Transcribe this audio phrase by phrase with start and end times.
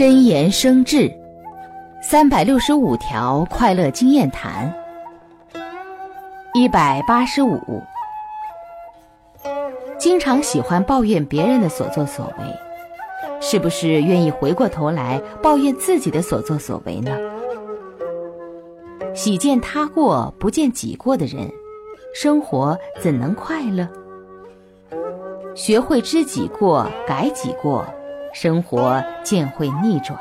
[0.00, 1.12] 真言生智，
[2.00, 4.74] 三百六十五条快乐经验谈。
[6.54, 7.60] 一百八十五，
[9.98, 12.44] 经常喜欢抱怨别人的所作所为，
[13.42, 17.14] 是不是愿意回过头来抱怨自己的所作所为呢？
[19.14, 21.46] 喜见他过不见己过的人，
[22.14, 23.86] 生活怎能快乐？
[25.54, 27.84] 学会知己过，改己过，
[28.32, 30.18] 生活渐会逆转。